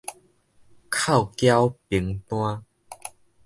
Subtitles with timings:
[0.89, 2.65] 扣繳憑單